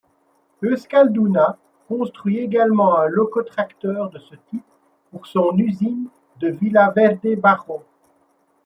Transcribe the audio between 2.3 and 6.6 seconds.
également un locotracteur de ce type pour son usine de